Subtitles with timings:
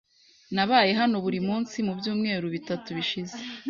[0.55, 3.37] Nabaye hano buri munsi mubyumweru bitatu bishize